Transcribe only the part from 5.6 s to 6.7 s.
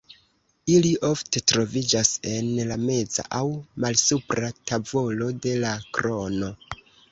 la krono.